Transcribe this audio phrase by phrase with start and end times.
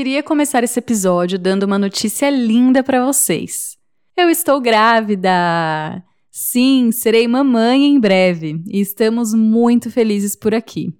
[0.00, 3.76] queria começar esse episódio dando uma notícia linda para vocês.
[4.16, 6.02] Eu estou grávida!
[6.30, 10.90] Sim, serei mamãe em breve e estamos muito felizes por aqui.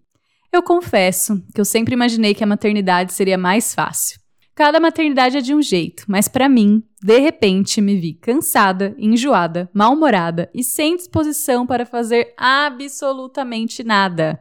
[0.53, 4.21] Eu confesso que eu sempre imaginei que a maternidade seria mais fácil.
[4.55, 9.71] Cada maternidade é de um jeito, mas para mim, de repente, me vi cansada, enjoada,
[9.73, 14.39] mal-humorada e sem disposição para fazer absolutamente nada.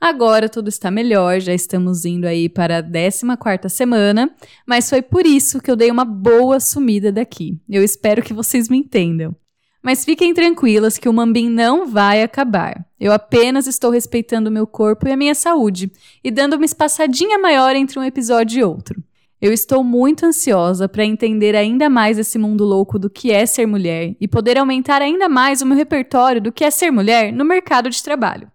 [0.00, 4.30] Agora tudo está melhor, já estamos indo aí para a 14 semana,
[4.64, 7.60] mas foi por isso que eu dei uma boa sumida daqui.
[7.68, 9.34] Eu espero que vocês me entendam.
[9.82, 12.84] Mas fiquem tranquilas que o Mambim não vai acabar.
[12.98, 15.90] Eu apenas estou respeitando o meu corpo e a minha saúde
[16.22, 19.02] e dando uma espaçadinha maior entre um episódio e outro.
[19.40, 23.66] Eu estou muito ansiosa para entender ainda mais esse mundo louco do que é ser
[23.66, 27.44] mulher e poder aumentar ainda mais o meu repertório do que é ser mulher no
[27.44, 28.50] mercado de trabalho.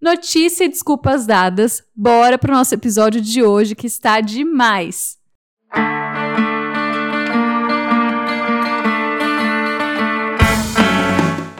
[0.00, 5.16] Notícia e desculpas dadas, bora para o nosso episódio de hoje que está demais!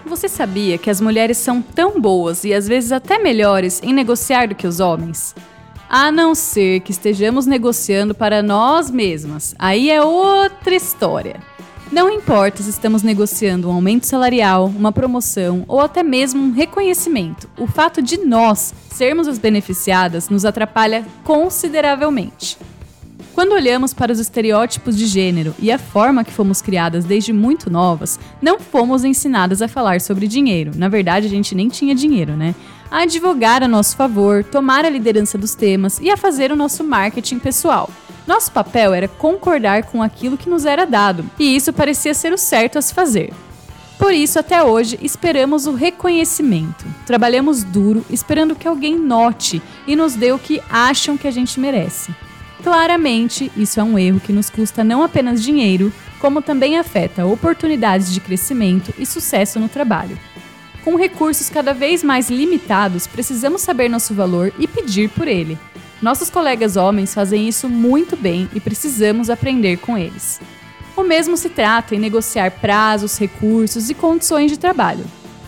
[0.04, 4.48] Você sabia que as mulheres são tão boas e às vezes até melhores em negociar
[4.48, 5.34] do que os homens?
[5.88, 11.40] A não ser que estejamos negociando para nós mesmas, aí é outra história.
[11.90, 17.48] Não importa se estamos negociando um aumento salarial, uma promoção ou até mesmo um reconhecimento,
[17.56, 22.58] o fato de nós sermos as beneficiadas nos atrapalha consideravelmente.
[23.32, 27.70] Quando olhamos para os estereótipos de gênero e a forma que fomos criadas desde muito
[27.70, 30.72] novas, não fomos ensinadas a falar sobre dinheiro.
[30.74, 32.54] Na verdade, a gente nem tinha dinheiro, né?
[32.90, 36.82] A advogar a nosso favor, tomar a liderança dos temas e a fazer o nosso
[36.82, 37.90] marketing pessoal.
[38.26, 42.38] Nosso papel era concordar com aquilo que nos era dado, e isso parecia ser o
[42.38, 43.32] certo a se fazer.
[43.98, 46.84] Por isso, até hoje, esperamos o reconhecimento.
[47.06, 51.58] Trabalhamos duro, esperando que alguém note e nos dê o que acham que a gente
[51.58, 52.14] merece.
[52.62, 58.12] Claramente, isso é um erro que nos custa não apenas dinheiro, como também afeta oportunidades
[58.12, 60.18] de crescimento e sucesso no trabalho.
[60.84, 65.58] Com recursos cada vez mais limitados, precisamos saber nosso valor e pedir por ele.
[66.00, 70.40] Nossos colegas homens fazem isso muito bem e precisamos aprender com eles.
[70.96, 75.04] O mesmo se trata em negociar prazos, recursos e condições de trabalho.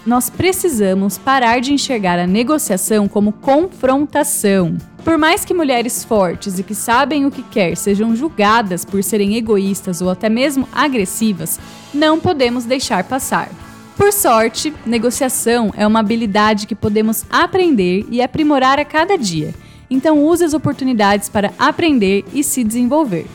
[0.07, 4.77] Nós precisamos parar de enxergar a negociação como confrontação
[5.09, 9.37] por mais que mulheres fortes e que sabem o que quer sejam julgadas por serem
[9.37, 11.59] egoístas ou até mesmo agressivas,
[11.95, 13.49] não podemos deixar passar.
[13.97, 19.55] Por sorte, negociação é uma habilidade que podemos aprender e aprimorar a cada dia.
[19.91, 23.27] Então use as oportunidades para aprender e se desenvolver.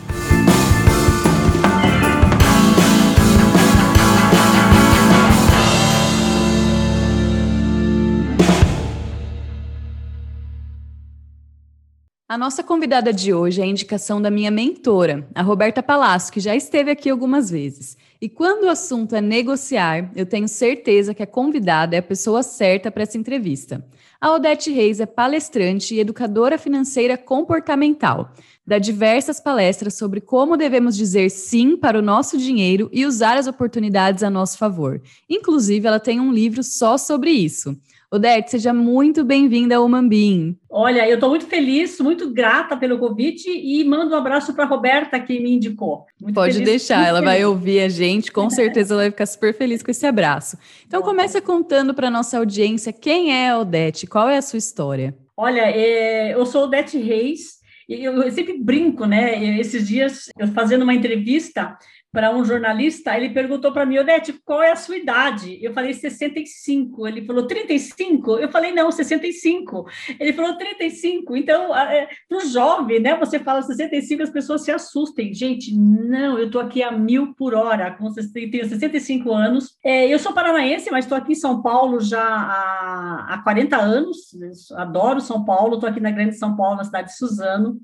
[12.33, 16.39] A nossa convidada de hoje é a indicação da minha mentora, a Roberta Palácio, que
[16.39, 17.95] já esteve aqui algumas vezes.
[18.19, 22.41] E quando o assunto é negociar, eu tenho certeza que a convidada é a pessoa
[22.41, 23.85] certa para essa entrevista.
[24.23, 28.31] A Odete Reis é palestrante e educadora financeira comportamental.
[28.65, 33.47] Dá diversas palestras sobre como devemos dizer sim para o nosso dinheiro e usar as
[33.47, 35.01] oportunidades a nosso favor.
[35.29, 37.77] Inclusive, ela tem um livro só sobre isso.
[38.13, 40.55] Odete, seja muito bem-vinda ao Mambim.
[40.69, 44.67] Olha, eu estou muito feliz, muito grata pelo convite e mando um abraço para a
[44.67, 46.05] Roberta, que me indicou.
[46.21, 47.33] Muito Pode feliz, deixar, ela feliz.
[47.33, 50.59] vai ouvir a gente, com certeza ela vai ficar super feliz com esse abraço.
[50.85, 51.07] Então, Bom.
[51.07, 55.17] começa contando para a nossa audiência quem é a Odete, qual é a sua história?
[55.35, 59.43] Olha, é, eu sou Odete Reis, eu, sempre brinco, né?
[59.59, 61.75] Esses dias, eu fazendo uma entrevista,
[62.13, 65.57] para um jornalista, ele perguntou para mim, Odete, qual é a sua idade?
[65.59, 67.07] Eu falei 65.
[67.07, 68.37] Ele falou 35?
[68.37, 69.83] Eu falei, não, 65.
[70.19, 71.35] Ele falou 35.
[71.35, 73.17] Então, é, para o jovem, né?
[73.17, 75.33] Você fala 65, as pessoas se assustem.
[75.33, 79.75] Gente, não, eu estou aqui a mil por hora, com, tenho 65 anos.
[79.83, 84.71] É, eu sou paranaense, mas estou aqui em São Paulo já há, há 40 anos.
[84.73, 87.81] Adoro São Paulo, estou aqui na Grande São Paulo, na cidade de Suzano.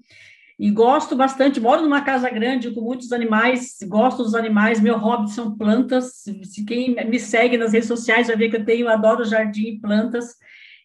[0.59, 5.31] E gosto bastante, moro numa casa grande com muitos animais, gosto dos animais, meu hobby
[5.31, 6.21] são plantas.
[6.43, 9.79] Se quem me segue nas redes sociais vai ver que eu tenho, adoro jardim e
[9.79, 10.35] plantas.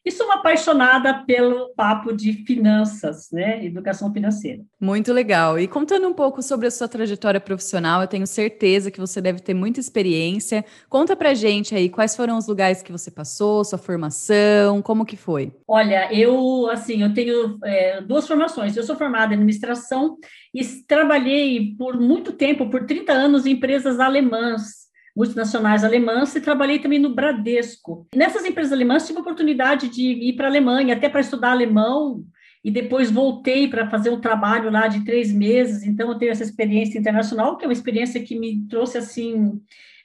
[0.04, 3.64] E sou uma apaixonada pelo papo de finanças, né?
[3.64, 4.62] Educação financeira.
[4.78, 5.58] Muito legal.
[5.58, 9.40] E contando um pouco sobre a sua trajetória profissional, eu tenho certeza que você deve
[9.40, 10.62] ter muita experiência.
[10.90, 15.16] Conta pra gente aí quais foram os lugares que você passou, sua formação, como que
[15.16, 15.52] foi?
[15.66, 18.76] Olha, eu assim, eu tenho é, duas formações.
[18.76, 20.18] Eu sou formada em administração
[20.52, 24.83] e trabalhei por muito tempo, por 30 anos, em empresas alemãs
[25.14, 28.06] multinacionais alemãs e trabalhei também no Bradesco.
[28.14, 32.25] Nessas empresas alemãs tive a oportunidade de ir para a Alemanha, até para estudar alemão,
[32.64, 35.84] e depois voltei para fazer um trabalho lá de três meses.
[35.84, 39.61] Então, eu tenho essa experiência internacional, que é uma experiência que me trouxe assim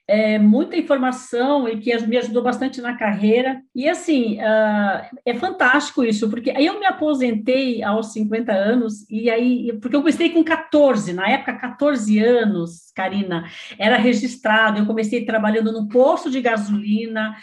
[0.10, 3.62] é, muita informação e que me ajudou bastante na carreira.
[3.76, 9.30] E assim, uh, é fantástico isso, porque aí eu me aposentei aos 50 anos, e
[9.30, 13.46] aí, porque eu comecei com 14, na época, 14 anos, Karina,
[13.78, 14.80] era registrado.
[14.80, 17.34] Eu comecei trabalhando no posto de gasolina,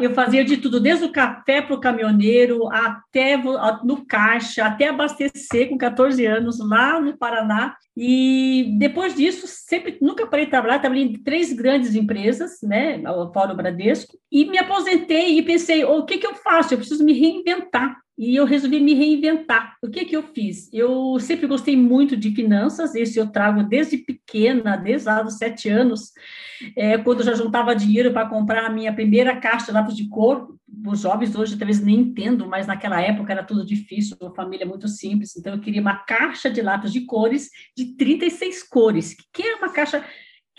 [0.00, 3.36] eu fazia de tudo, desde o café para o caminhoneiro, até
[3.82, 7.74] no caixa, até abastecer com 14 anos lá no Paraná.
[7.96, 13.02] E depois disso, sempre nunca parei de trabalhar, trabalhei em três grandes empresas, né,
[13.34, 16.72] fora o Bradesco, e me aposentei e pensei, o que que eu faço?
[16.72, 17.96] Eu preciso me reinventar.
[18.20, 19.78] E eu resolvi me reinventar.
[19.82, 20.68] O que que eu fiz?
[20.74, 25.70] Eu sempre gostei muito de finanças, esse eu trago desde pequena, desde lá dos sete
[25.70, 26.12] anos,
[26.76, 30.06] é, quando eu já juntava dinheiro para comprar a minha primeira caixa de lápis de
[30.06, 30.54] cor,
[30.86, 34.86] os jovens hoje talvez nem entendam, mas naquela época era tudo difícil, uma família muito
[34.86, 39.54] simples, então eu queria uma caixa de lápis de cores de 36 cores, que é
[39.56, 40.04] uma caixa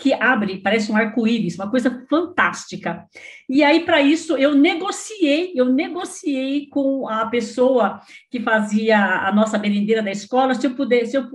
[0.01, 3.05] que abre, parece um arco-íris, uma coisa fantástica.
[3.47, 8.01] E aí, para isso, eu negociei, eu negociei com a pessoa
[8.31, 11.29] que fazia a nossa merendeira da escola, se eu puder, se eu,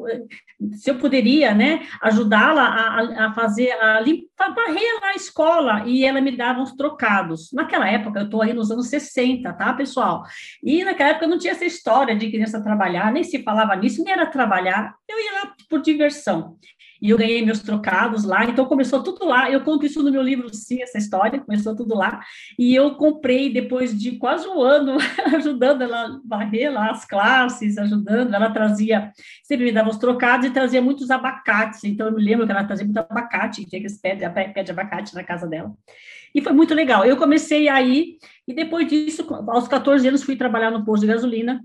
[0.72, 6.20] se eu poderia, né, ajudá-la a, a, fazer, a limpar, varrer a escola, e ela
[6.20, 7.52] me dava uns trocados.
[7.52, 10.24] Naquela época, eu estou aí nos anos 60, tá, pessoal?
[10.60, 14.12] E naquela época não tinha essa história de criança trabalhar, nem se falava nisso, nem
[14.12, 16.56] era trabalhar, eu ia lá por diversão
[17.00, 19.50] e eu ganhei meus trocados lá, então começou tudo lá.
[19.50, 22.20] Eu conto isso no meu livro, sim, essa história, começou tudo lá.
[22.58, 24.96] E eu comprei depois de quase um ano
[25.34, 28.34] ajudando ela a varrer lá as classes, ajudando.
[28.34, 29.12] Ela trazia,
[29.42, 31.84] sempre me dava os trocados e trazia muitos abacates.
[31.84, 34.70] Então eu me lembro que ela trazia muito abacate, tinha que pé de, pé de
[34.70, 35.72] abacate na casa dela.
[36.34, 37.04] E foi muito legal.
[37.04, 41.64] Eu comecei aí, e depois disso, aos 14 anos, fui trabalhar no posto de gasolina.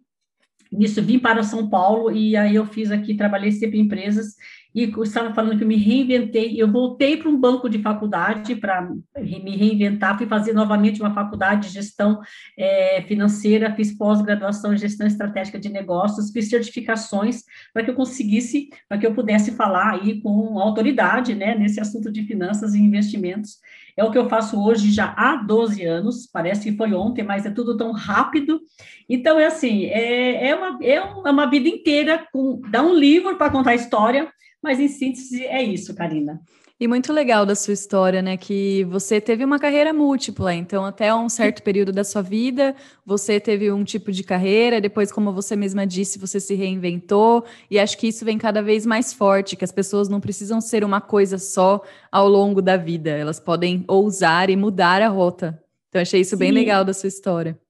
[0.71, 4.35] Nisso, vim para São Paulo e aí eu fiz aqui, trabalhei sempre em empresas
[4.73, 8.89] e estava falando que eu me reinventei, eu voltei para um banco de faculdade para
[9.17, 12.21] me reinventar, fui fazer novamente uma faculdade de gestão
[12.57, 18.69] é, financeira, fiz pós-graduação em gestão estratégica de negócios, fiz certificações para que eu conseguisse,
[18.87, 23.57] para que eu pudesse falar aí com autoridade, né, nesse assunto de finanças e investimentos.
[23.97, 27.45] É o que eu faço hoje já há 12 anos, parece que foi ontem, mas
[27.45, 28.61] é tudo tão rápido.
[29.09, 33.51] Então, é assim, é, é, uma, é uma vida inteira, com, dá um livro para
[33.51, 36.41] contar a história, mas, em síntese, é isso, Karina.
[36.81, 38.35] E muito legal da sua história, né?
[38.35, 42.75] Que você teve uma carreira múltipla, então até um certo período da sua vida
[43.05, 47.77] você teve um tipo de carreira, depois, como você mesma disse, você se reinventou, e
[47.77, 50.99] acho que isso vem cada vez mais forte, que as pessoas não precisam ser uma
[50.99, 55.63] coisa só ao longo da vida, elas podem ousar e mudar a rota.
[55.89, 56.37] Então, achei isso Sim.
[56.37, 57.60] bem legal da sua história.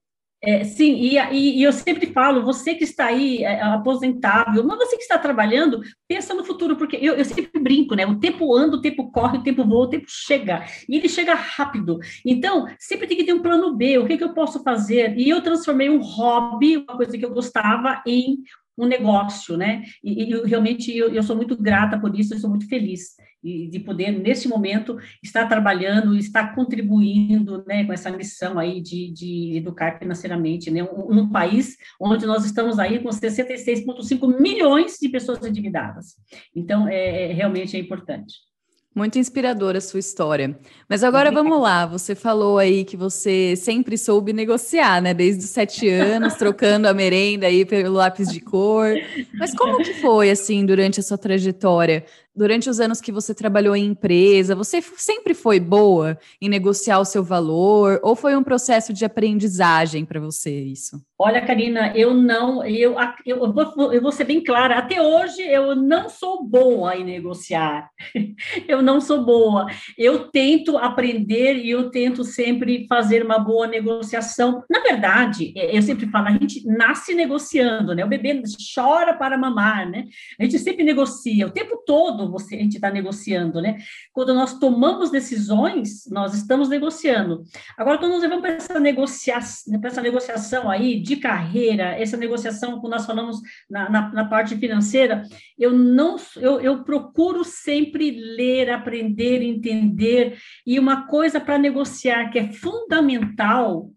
[0.44, 4.80] É, sim, e, e, e, eu sempre falo, você que está aí é, aposentável, mas
[4.80, 8.08] você que está trabalhando, pensa no futuro, porque eu, eu, sempre brinco, né?
[8.08, 11.36] O tempo anda, o tempo corre, o tempo voa, o tempo chega, e ele chega
[11.36, 12.00] rápido.
[12.26, 15.16] Então, sempre tem que ter um plano B, o que, que eu posso fazer?
[15.16, 18.40] E eu transformei um hobby, uma coisa que eu gostava, em
[18.78, 19.84] um negócio, né?
[20.04, 23.68] E, e realmente eu, eu, sou muito grata por isso, eu sou muito feliz de,
[23.68, 29.58] de poder, nesse momento, estar trabalhando, estar contribuindo né, com essa missão aí de, de
[29.58, 30.84] educar financeiramente, né?
[30.84, 36.16] Um, um país onde nós estamos aí com 66,5 milhões de pessoas endividadas.
[36.56, 38.51] Então, é, é realmente é importante.
[38.94, 40.58] Muito inspiradora a sua história.
[40.90, 41.86] Mas agora vamos lá.
[41.86, 45.14] Você falou aí que você sempre soube negociar, né?
[45.14, 48.94] Desde os sete anos, trocando a merenda aí pelo lápis de cor.
[49.34, 52.04] Mas como que foi, assim, durante a sua trajetória?
[52.36, 57.06] Durante os anos que você trabalhou em empresa, você sempre foi boa em negociar o
[57.06, 61.02] seu valor ou foi um processo de aprendizagem para você isso?
[61.20, 62.96] Olha, Karina, eu não, eu,
[63.26, 67.90] eu, vou, eu vou ser bem clara, até hoje eu não sou boa em negociar,
[68.68, 69.68] eu não sou boa.
[69.98, 74.64] Eu tento aprender e eu tento sempre fazer uma boa negociação.
[74.70, 78.04] Na verdade, é, eu sempre falo, a gente nasce negociando, né?
[78.04, 78.42] O bebê
[78.74, 80.08] chora para mamar, né?
[80.40, 83.78] A gente sempre negocia o tempo todo quando você, a gente está negociando, né?
[84.14, 87.44] Quando nós tomamos decisões, nós estamos negociando.
[87.78, 92.80] Agora, quando nós levamos para essa, negociação, para essa negociação aí de carreira, essa negociação,
[92.80, 93.38] quando nós falamos
[93.70, 95.24] na, na, na parte financeira,
[95.58, 102.40] eu não, eu, eu procuro sempre ler, aprender, entender, e uma coisa para negociar que
[102.40, 103.90] é fundamental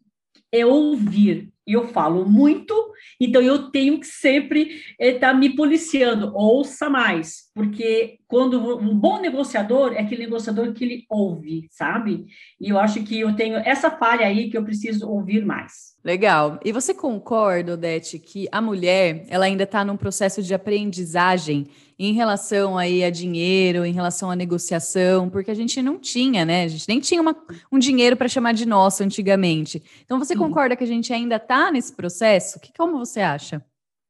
[0.50, 2.74] é ouvir eu falo muito,
[3.18, 9.20] então eu tenho que sempre estar tá me policiando, ouça mais, porque quando um bom
[9.20, 12.26] negociador é aquele negociador que ele ouve, sabe?
[12.60, 15.94] E eu acho que eu tenho essa falha aí que eu preciso ouvir mais.
[16.04, 16.58] Legal.
[16.64, 22.12] E você concorda, Odete, que a mulher ela ainda está num processo de aprendizagem em
[22.12, 26.64] relação aí a dinheiro, em relação à negociação, porque a gente não tinha, né?
[26.64, 27.36] A gente nem tinha uma,
[27.70, 29.80] um dinheiro para chamar de nosso antigamente.
[30.04, 32.58] Então, você concorda que a gente ainda está nesse processo?
[32.58, 33.64] Que, como você acha?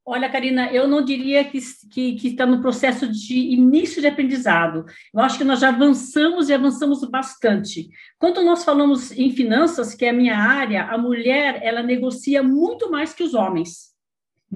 [0.07, 1.59] Olha, Karina, eu não diria que,
[1.91, 4.85] que, que, está no processo de início de aprendizado.
[5.15, 7.89] Eu acho que nós já avançamos e avançamos bastante.
[8.19, 12.91] Quando nós falamos em finanças, que é a minha área, a mulher ela negocia muito
[12.91, 13.94] mais que os homens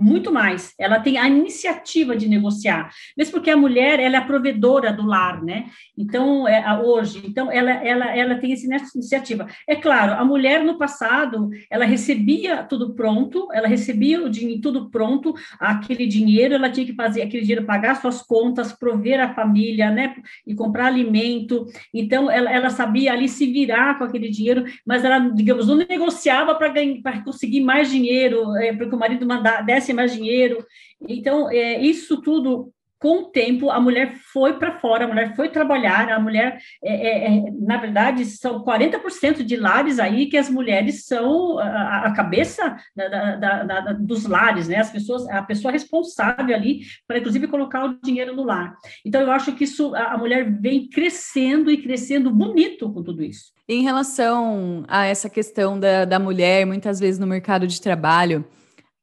[0.00, 0.72] muito mais.
[0.78, 5.04] Ela tem a iniciativa de negociar, mesmo porque a mulher ela é a provedora do
[5.04, 5.66] lar, né?
[5.96, 9.46] Então é, hoje, então ela, ela, ela tem essa iniciativa.
[9.66, 14.90] É claro, a mulher no passado ela recebia tudo pronto, ela recebia o dinheiro tudo
[14.90, 19.90] pronto, aquele dinheiro ela tinha que fazer aquele dinheiro pagar suas contas, prover a família,
[19.90, 20.14] né?
[20.46, 21.66] E comprar alimento.
[21.92, 26.54] Então ela, ela sabia ali se virar com aquele dinheiro, mas ela digamos não negociava
[26.54, 26.68] para
[27.02, 30.64] para conseguir mais dinheiro, é, porque o marido mandar, desse mais dinheiro.
[31.08, 35.48] Então, é, isso tudo com o tempo, a mulher foi para fora, a mulher foi
[35.48, 40.50] trabalhar, a mulher, é, é, é na verdade, são 40% de lares aí que as
[40.50, 44.78] mulheres são a, a cabeça da, da, da, dos lares, né?
[44.78, 48.74] As pessoas, a pessoa responsável ali para, inclusive, colocar o dinheiro no lar.
[49.04, 53.52] Então, eu acho que isso, a, mulher vem crescendo e crescendo bonito com tudo isso.
[53.68, 58.44] Em relação a essa questão da, da mulher, muitas vezes no mercado de trabalho,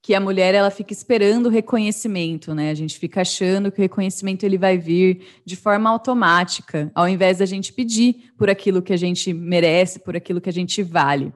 [0.05, 2.69] que a mulher ela fica esperando o reconhecimento, né?
[2.69, 7.39] A gente fica achando que o reconhecimento ele vai vir de forma automática, ao invés
[7.39, 11.33] da gente pedir por aquilo que a gente merece, por aquilo que a gente vale.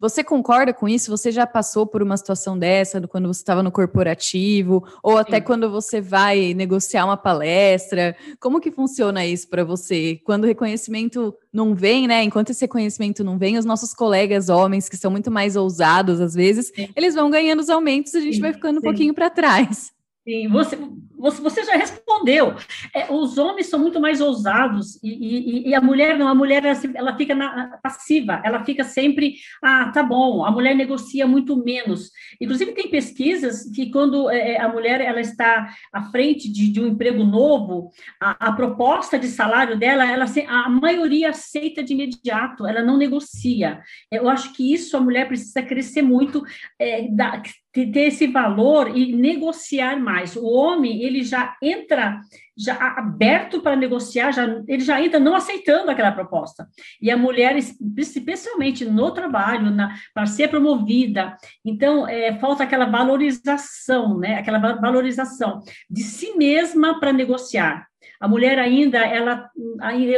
[0.00, 1.10] Você concorda com isso?
[1.10, 5.42] Você já passou por uma situação dessa quando você estava no corporativo ou até Sim.
[5.42, 8.16] quando você vai negociar uma palestra?
[8.40, 10.18] Como que funciona isso para você?
[10.24, 12.24] Quando o reconhecimento não vem, né?
[12.24, 16.32] Enquanto esse reconhecimento não vem, os nossos colegas homens que são muito mais ousados às
[16.32, 16.88] vezes, Sim.
[16.96, 18.40] eles vão ganhando os aumentos e a gente Sim.
[18.40, 19.92] vai ficando um pouquinho para trás.
[20.30, 20.78] Sim, você,
[21.18, 22.54] você já respondeu.
[22.94, 26.28] É, os homens são muito mais ousados e, e, e a mulher não.
[26.28, 26.62] A mulher
[26.94, 30.44] ela, fica na, passiva, ela fica sempre, ah, tá bom.
[30.44, 32.12] A mulher negocia muito menos.
[32.40, 36.80] Inclusive tem pesquisas que quando é, é a mulher ela está à frente de, de
[36.80, 42.64] um emprego novo, a, a, proposta de salário dela, ela a maioria aceita de imediato.
[42.64, 43.82] Ela não negocia.
[44.12, 46.44] Eu acho que isso a mulher precisa crescer muito,
[46.78, 50.36] é, da, ter esse valor e negociar mais.
[50.36, 52.20] O homem, ele já entra
[52.56, 56.68] já aberto para negociar, já, ele já entra não aceitando aquela proposta.
[57.00, 59.74] E a mulher, especialmente no trabalho,
[60.12, 64.34] para ser promovida, então é, falta aquela valorização, né?
[64.34, 67.89] Aquela valorização de si mesma para negociar.
[68.20, 69.50] A mulher ainda, ela,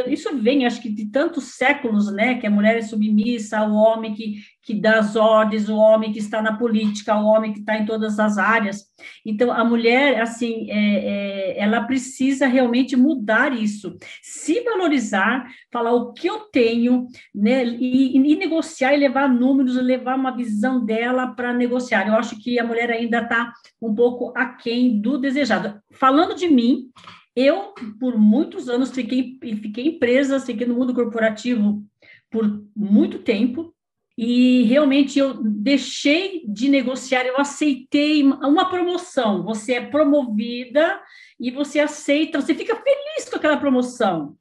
[0.07, 4.13] isso vem, acho que de tantos séculos, né, que a mulher é submissa, o homem
[4.13, 7.77] que, que dá as ordens, o homem que está na política, o homem que está
[7.77, 8.83] em todas as áreas.
[9.25, 16.13] Então, a mulher, assim, é, é, ela precisa realmente mudar isso, se valorizar, falar o
[16.13, 21.53] que eu tenho, né, e, e negociar e levar números, levar uma visão dela para
[21.53, 22.07] negociar.
[22.07, 25.79] Eu acho que a mulher ainda está um pouco aquém do desejado.
[25.91, 26.89] Falando de mim,
[27.35, 31.83] eu, por muitos anos, fiquei, fiquei presa, fiquei no mundo corporativo
[32.29, 33.73] por muito tempo,
[34.17, 39.43] e realmente eu deixei de negociar, eu aceitei uma promoção.
[39.43, 41.01] Você é promovida
[41.39, 44.35] e você aceita, você fica feliz com aquela promoção.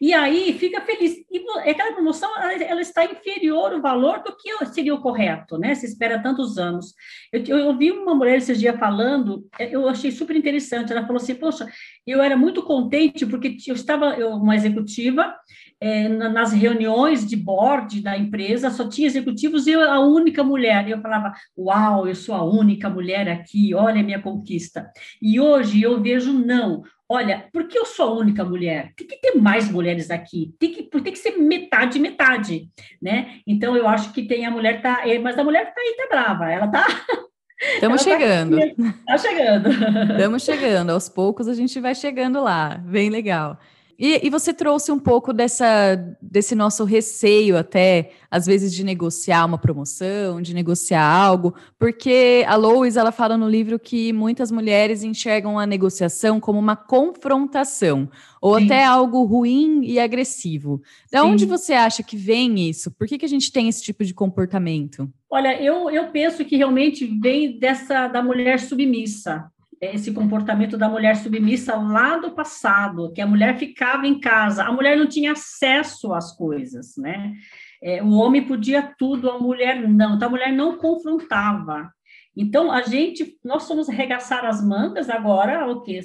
[0.00, 1.16] E aí fica feliz.
[1.30, 5.74] E aquela promoção ela, está inferior ao valor do que seria o correto, né?
[5.74, 6.94] Se espera tantos anos.
[7.32, 10.92] Eu, eu ouvi uma mulher esses dias falando, eu achei super interessante.
[10.92, 11.68] Ela falou assim: Poxa,
[12.06, 15.34] eu era muito contente porque eu estava eu, uma executiva
[15.80, 20.88] é, nas reuniões de board da empresa, só tinha executivos e eu a única mulher.
[20.88, 24.90] E eu falava: Uau, eu sou a única mulher aqui, olha a minha conquista.
[25.22, 28.92] E hoje eu vejo não olha, por que eu sou a única mulher?
[28.96, 32.68] Tem que ter mais mulheres aqui, tem que, tem que ser metade, metade,
[33.00, 33.40] né?
[33.46, 36.06] Então, eu acho que tem a mulher, tá, é, mas a mulher tá aí, tá
[36.08, 36.86] brava, ela tá...
[37.74, 38.56] Estamos chegando.
[38.56, 39.68] Está chegando.
[40.12, 40.90] Estamos chegando.
[40.90, 42.80] Aos poucos a gente vai chegando lá.
[42.84, 43.58] Bem legal.
[43.98, 49.44] E, e, você trouxe um pouco dessa, desse nosso receio até, às vezes, de negociar
[49.44, 55.02] uma promoção, de negociar algo, porque a Lois, ela fala no livro que muitas mulheres
[55.02, 58.08] enxergam a negociação como uma confrontação,
[58.40, 58.66] ou Sim.
[58.66, 60.80] até algo ruim e agressivo.
[61.10, 62.92] Da onde você acha que vem isso?
[62.92, 65.10] Por que, que a gente tem esse tipo de comportamento?
[65.28, 69.50] Olha, eu, eu penso que realmente vem dessa da mulher submissa,
[69.80, 74.72] esse comportamento da mulher submissa lá do passado, que a mulher ficava em casa, a
[74.72, 77.34] mulher não tinha acesso às coisas, né?
[77.82, 80.16] É, o homem podia tudo, a mulher não.
[80.16, 81.90] Então, a mulher não confrontava.
[82.36, 86.00] Então, a gente, nós somos arregaçar as mangas agora, o que?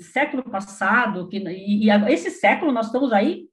[0.00, 3.44] Século passado, que, e, e esse século nós estamos aí,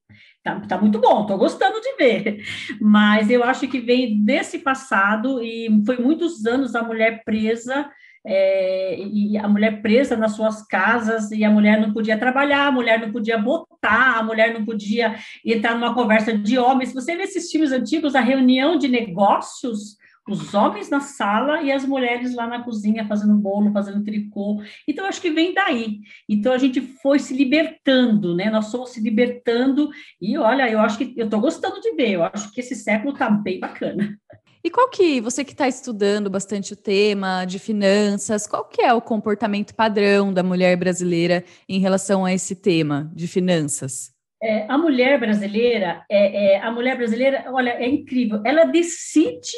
[0.42, 2.42] tá, tá muito bom, estou gostando de ver,
[2.80, 7.90] mas eu acho que vem desse passado e foi muitos anos a mulher presa
[8.26, 12.72] é, e a mulher presa nas suas casas, e a mulher não podia trabalhar, a
[12.72, 15.16] mulher não podia botar, a mulher não podia
[15.46, 16.94] entrar numa conversa de homens.
[16.94, 21.86] Você vê esses filmes antigos, a reunião de negócios, os homens na sala e as
[21.86, 24.60] mulheres lá na cozinha fazendo bolo, fazendo tricô.
[24.88, 26.00] Então, acho que vem daí.
[26.28, 28.50] Então, a gente foi se libertando, né?
[28.50, 29.90] Nós fomos se libertando,
[30.20, 33.14] e olha, eu acho que eu estou gostando de ver, eu acho que esse século
[33.14, 34.18] está bem bacana.
[34.66, 38.92] E qual que, você que está estudando bastante o tema de finanças, qual que é
[38.92, 44.12] o comportamento padrão da mulher brasileira em relação a esse tema de finanças?
[44.42, 49.56] É, a mulher brasileira, é, é, a mulher brasileira, olha, é incrível, ela decide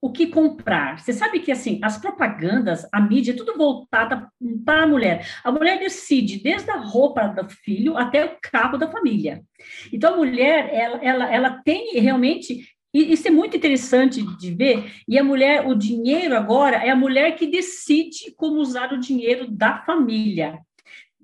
[0.00, 1.00] o que comprar.
[1.00, 4.26] Você sabe que assim, as propagandas, a mídia, é tudo voltada
[4.64, 5.26] para a mulher.
[5.44, 9.42] A mulher decide desde a roupa do filho até o carro da família.
[9.92, 14.92] Então a mulher, ela, ela, ela tem realmente e isso é muito interessante de ver.
[15.06, 19.50] E a mulher, o dinheiro agora é a mulher que decide como usar o dinheiro
[19.50, 20.58] da família.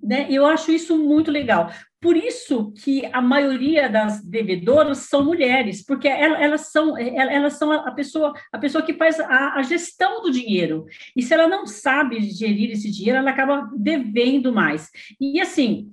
[0.02, 0.26] Né?
[0.28, 1.70] Eu acho isso muito legal.
[2.00, 7.92] Por isso que a maioria das devedoras são mulheres, porque elas são, elas são a
[7.92, 10.84] pessoa, a pessoa que faz a, a, gestão do dinheiro.
[11.14, 14.90] E se ela não sabe gerir esse dinheiro, ela acaba devendo mais.
[15.20, 15.92] E assim,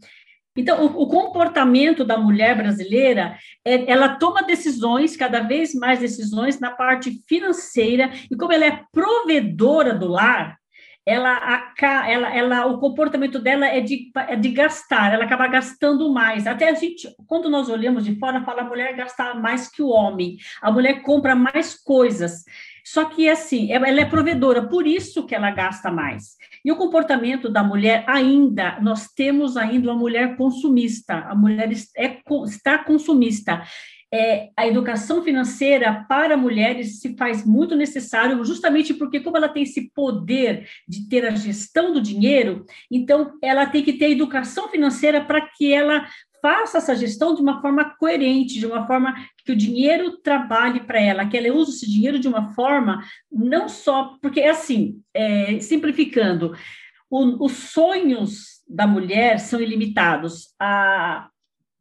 [0.60, 6.60] então, o, o, comportamento da mulher brasileira, é, ela toma decisões, cada vez mais decisões
[6.60, 10.60] na parte financeira, e como ela é provedora do lar,
[11.06, 16.46] ela, ela, ela, o comportamento dela é de, é de gastar, ela acaba gastando mais.
[16.46, 19.88] Até a gente, quando nós olhamos de fora, fala a mulher gasta mais que o
[19.88, 22.44] homem, a mulher compra mais coisas.
[22.92, 26.36] Só que, assim, ela é provedora, por isso que ela gasta mais.
[26.66, 32.18] E o comportamento da mulher ainda, nós temos ainda uma mulher consumista, a mulher é,
[32.48, 33.62] está consumista.
[34.12, 39.62] É, a educação financeira para mulheres se faz muito necessário, justamente porque, como ela tem
[39.62, 45.24] esse poder de ter a gestão do dinheiro, então ela tem que ter educação financeira
[45.24, 46.08] para que ela
[46.42, 51.02] faça essa gestão de uma forma coerente, de uma forma que o dinheiro trabalhe para
[51.02, 55.60] ela, que ela use esse dinheiro de uma forma não só porque é assim, é,
[55.60, 56.54] simplificando,
[57.10, 60.54] o, os sonhos da mulher são ilimitados.
[60.60, 61.30] A,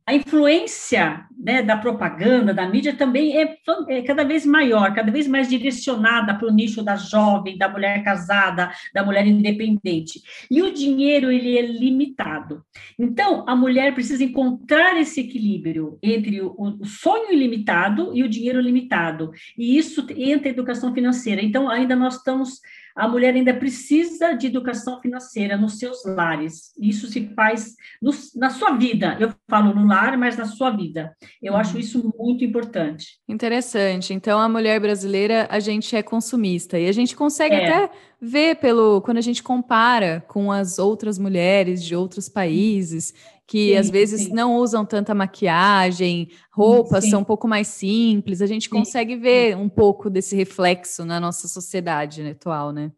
[0.09, 5.29] a influência né, da propaganda, da mídia, também é, é, cada vez maior, cada vez
[5.29, 10.23] mais direcionada para o nicho da jovem, da mulher casada, da mulher independente.
[10.51, 12.65] E o dinheiro, ele é limitado.
[12.99, 18.63] Então, a mulher precisa encontrar esse equilíbrio entre o, o sonho ilimitado e o dinheiro
[18.63, 19.31] limitado.
[19.59, 21.43] E isso entra a educação financeira.
[21.43, 22.63] Então, ainda nós estamos
[22.99, 26.73] a mulher ainda precisa de educação financeira nos seus lares.
[26.77, 29.17] Isso se faz no, na sua vida.
[29.21, 31.17] Eu falo no lar, mas na sua vida.
[31.41, 31.81] Eu acho uhum.
[31.81, 33.19] isso muito importante.
[33.29, 34.13] Interessante.
[34.13, 37.65] Então, a mulher brasileira, a gente é consumista e a gente consegue é.
[37.65, 43.15] até ver pelo quando a gente compara com as outras mulheres de outros países
[43.49, 44.33] que sim, às vezes sim.
[44.35, 47.11] não usam tanta maquiagem, roupas sim.
[47.11, 51.49] são um pouco mais simples, a gente consegue ver um pouco desse reflexo na nossa
[51.49, 52.93] sociedade atual, né?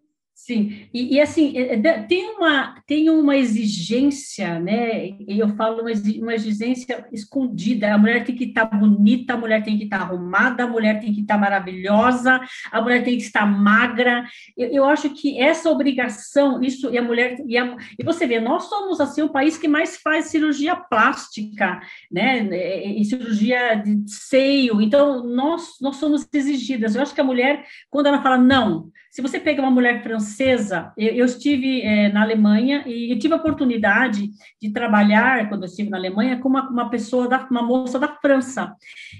[0.46, 5.08] Sim, e, e, assim, é, é, tem uma, tem uma exigência, né?
[5.28, 7.92] E eu falo uma, exigência escondida.
[7.92, 10.66] A mulher tem que estar tá bonita, a mulher tem que estar tá arrumada, a
[10.66, 12.40] mulher tem que estar tá maravilhosa,
[12.72, 14.24] a mulher tem que estar magra.
[14.56, 18.40] Eu, eu, acho que essa obrigação, isso, e a mulher, e, a, e você vê,
[18.40, 22.48] nós somos assim o país que mais faz cirurgia plástica, né?
[22.98, 24.80] E cirurgia de seio.
[24.80, 26.96] Então, nós, nós somos exigidas.
[26.96, 30.92] Eu acho que a mulher, quando ela fala não, se você pega uma mulher francesa,
[30.96, 34.30] eu, eu estive é, na Alemanha e eu tive a oportunidade
[34.62, 38.06] de trabalhar, quando eu estive na Alemanha, com uma, uma pessoa, da, uma moça da
[38.06, 38.72] França.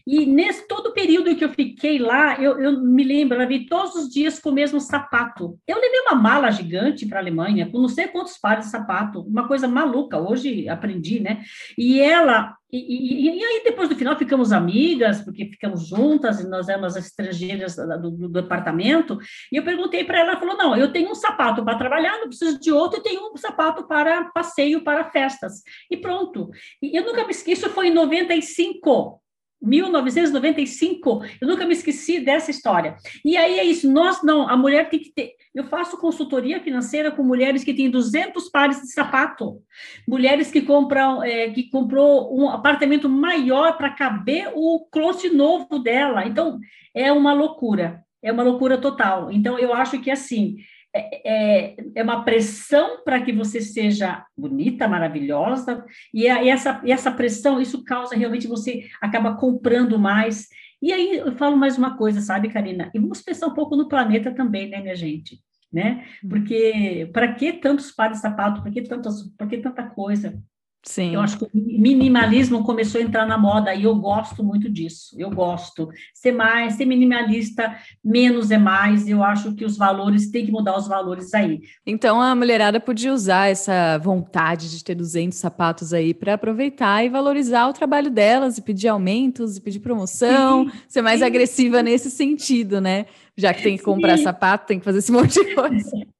[0.06, 3.66] E nesse todo o período que eu fiquei lá, eu, eu me lembro, ela veio
[3.66, 5.58] todos os dias com o mesmo sapato.
[5.66, 9.22] Eu levei uma mala gigante para a Alemanha, com não sei quantos pares de sapato,
[9.22, 10.18] uma coisa maluca.
[10.18, 11.42] Hoje aprendi, né?
[11.76, 16.48] E ela e, e, e, aí, depois do final, ficamos amigas, porque ficamos juntas, e
[16.48, 19.18] nós éramos as estrangeiras do, do, departamento,
[19.50, 22.28] e eu perguntei para ela, ela falou, não, eu tenho um sapato para trabalhar, não
[22.28, 26.50] preciso de outro, e tenho um sapato para passeio, para festas, e pronto.
[26.80, 29.19] E eu nunca me esqueço, foi em 95,
[29.62, 31.22] 1995.
[31.40, 32.96] Eu nunca me esqueci dessa história.
[33.24, 35.32] E aí é isso, nós não, a mulher tem que ter.
[35.54, 39.60] Eu faço consultoria financeira com mulheres que têm 200 pares de sapato,
[40.06, 46.24] mulheres que compram, é, que comprou um apartamento maior para caber o closet novo dela.
[46.24, 46.60] Então,
[46.94, 49.32] é uma loucura, é uma loucura total.
[49.32, 50.56] Então, eu acho que assim,
[50.94, 56.80] é, é, é uma pressão para que você seja bonita, maravilhosa, e, a, e, essa,
[56.84, 60.48] e essa pressão, isso causa realmente você acaba comprando mais.
[60.82, 62.90] E aí eu falo mais uma coisa, sabe, Karina?
[62.94, 65.40] E vamos pensar um pouco no planeta também, né, minha gente?
[65.72, 66.04] Né?
[66.24, 66.28] Hum.
[66.28, 68.62] Porque para que tantos pares de sapato?
[68.62, 70.42] Para que, tantas, para que tanta coisa?
[70.82, 71.14] Sim.
[71.14, 75.14] Eu acho que o minimalismo começou a entrar na moda e eu gosto muito disso.
[75.18, 75.88] Eu gosto.
[76.14, 79.06] Ser mais, ser minimalista, menos é mais.
[79.06, 81.60] Eu acho que os valores, tem que mudar os valores aí.
[81.84, 87.10] Então a mulherada podia usar essa vontade de ter 200 sapatos aí para aproveitar e
[87.10, 91.26] valorizar o trabalho delas e pedir aumentos e pedir promoção, sim, ser mais sim.
[91.26, 93.04] agressiva nesse sentido, né?
[93.36, 94.24] Já que tem que comprar sim.
[94.24, 95.90] sapato, tem que fazer esse monte de coisa.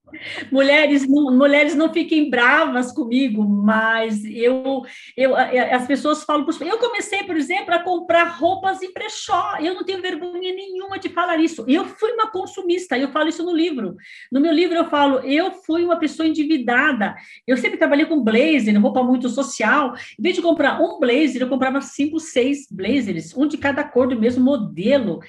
[0.51, 4.83] Mulheres não, mulheres não fiquem bravas comigo, mas eu,
[5.17, 9.85] eu as pessoas falam, eu comecei, por exemplo, a comprar roupas em brechó, eu não
[9.85, 11.65] tenho vergonha nenhuma de falar isso.
[11.69, 13.97] Eu fui uma consumista, eu falo isso no livro.
[14.31, 17.15] No meu livro eu falo, eu fui uma pessoa endividada.
[17.47, 19.95] Eu sempre trabalhei com blazer, roupa muito social.
[20.19, 24.09] Em vez de comprar um blazer, eu comprava cinco, seis blazers, um de cada cor
[24.09, 25.21] do mesmo modelo.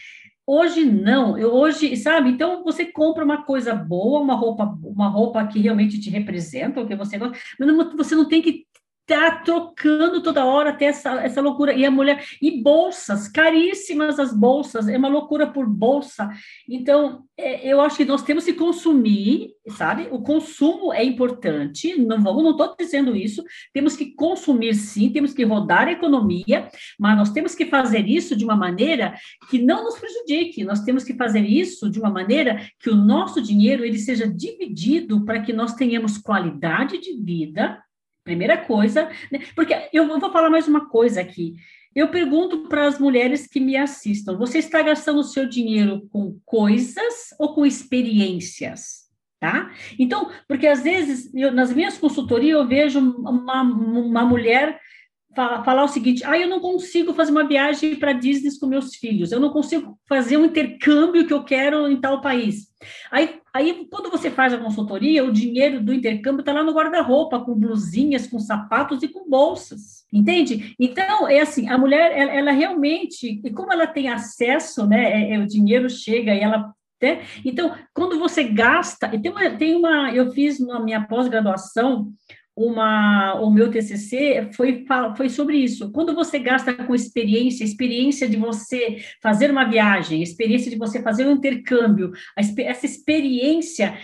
[0.45, 2.30] Hoje não, eu hoje, sabe?
[2.30, 6.88] Então você compra uma coisa boa, uma roupa, uma roupa que realmente te representa, o
[6.88, 8.65] que você gosta, mas não, você não tem que
[9.05, 11.73] tá trocando toda hora até essa, essa loucura.
[11.73, 16.29] E a mulher, e bolsas, caríssimas as bolsas, é uma loucura por bolsa.
[16.69, 20.07] Então, é, eu acho que nós temos que consumir, sabe?
[20.11, 25.33] O consumo é importante, não vamos, não estou dizendo isso, temos que consumir sim, temos
[25.33, 29.15] que rodar a economia, mas nós temos que fazer isso de uma maneira
[29.49, 33.41] que não nos prejudique, nós temos que fazer isso de uma maneira que o nosso
[33.41, 37.81] dinheiro ele seja dividido para que nós tenhamos qualidade de vida,
[38.23, 39.39] Primeira coisa, né?
[39.55, 41.55] porque eu vou falar mais uma coisa aqui.
[41.93, 46.39] Eu pergunto para as mulheres que me assistam: você está gastando o seu dinheiro com
[46.45, 49.01] coisas ou com experiências?
[49.39, 49.71] Tá?
[49.97, 54.79] Então, porque às vezes, eu, nas minhas consultorias, eu vejo uma, uma mulher
[55.35, 59.31] falar o seguinte: ah, eu não consigo fazer uma viagem para Disney com meus filhos,
[59.31, 62.69] eu não consigo fazer um intercâmbio que eu quero em tal país.
[63.11, 67.39] Aí, aí quando você faz a consultoria, o dinheiro do intercâmbio está lá no guarda-roupa,
[67.39, 70.75] com blusinhas, com sapatos e com bolsas, entende?
[70.79, 75.33] Então, é assim: a mulher, ela, ela realmente, e como ela tem acesso, né, é,
[75.35, 77.23] é, o dinheiro chega e ela né?
[77.43, 82.13] Então, quando você gasta, tem uma, tem uma, eu fiz na minha pós-graduação
[82.65, 85.91] uma, o meu TCC foi, foi sobre isso.
[85.91, 91.26] Quando você gasta com experiência, experiência de você fazer uma viagem, experiência de você fazer
[91.26, 93.97] um intercâmbio, essa experiência,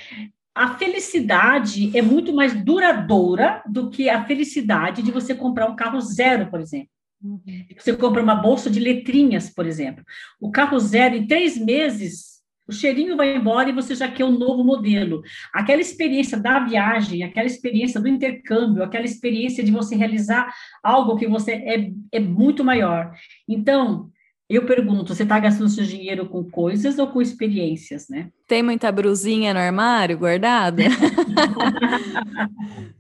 [0.54, 6.02] a felicidade é muito mais duradoura do que a felicidade de você comprar um carro
[6.02, 6.90] zero, por exemplo.
[7.24, 7.42] Uhum.
[7.78, 10.04] Você compra uma bolsa de letrinhas, por exemplo.
[10.40, 12.37] O carro zero, em três meses,
[12.68, 15.22] o cheirinho vai embora e você já quer um novo modelo.
[15.54, 20.54] Aquela experiência da viagem, aquela experiência do intercâmbio, aquela experiência de você realizar
[20.84, 23.14] algo que você é, é muito maior.
[23.48, 24.12] Então,
[24.50, 28.30] eu pergunto, você está gastando seu dinheiro com coisas ou com experiências, né?
[28.48, 30.84] Tem muita brusinha no armário guardada?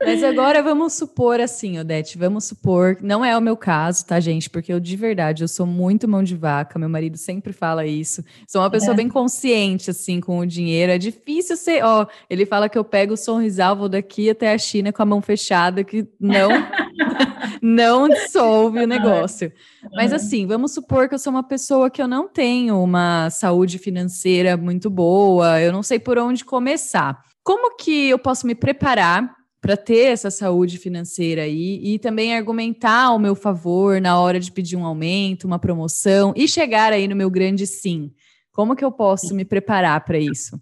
[0.03, 4.49] Mas agora vamos supor assim, Odete, vamos supor, não é o meu caso, tá, gente?
[4.49, 8.23] Porque eu de verdade, eu sou muito mão de vaca, meu marido sempre fala isso.
[8.45, 8.97] Sou uma pessoa é.
[8.97, 10.91] bem consciente, assim, com o dinheiro.
[10.91, 14.57] É difícil ser, ó, ele fala que eu pego o sorrisal, vou daqui até a
[14.57, 16.49] China com a mão fechada, que não,
[17.61, 19.51] não dissolve o negócio.
[19.93, 23.77] Mas assim, vamos supor que eu sou uma pessoa que eu não tenho uma saúde
[23.77, 27.21] financeira muito boa, eu não sei por onde começar.
[27.43, 33.05] Como que eu posso me preparar para ter essa saúde financeira aí e também argumentar
[33.05, 37.15] ao meu favor na hora de pedir um aumento, uma promoção e chegar aí no
[37.15, 38.11] meu grande sim?
[38.51, 40.59] Como que eu posso me preparar para isso?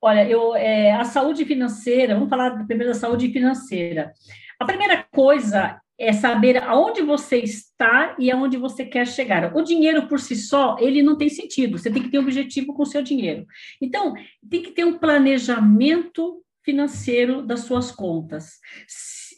[0.00, 4.12] Olha, eu, é, a saúde financeira, vamos falar primeiro da saúde financeira.
[4.58, 9.54] A primeira coisa é saber aonde você está e aonde você quer chegar.
[9.56, 11.76] O dinheiro por si só, ele não tem sentido.
[11.76, 13.44] Você tem que ter um objetivo com o seu dinheiro.
[13.82, 14.14] Então,
[14.48, 18.58] tem que ter um planejamento financeiro das suas contas.